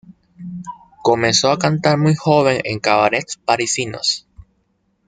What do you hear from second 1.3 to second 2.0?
a cantar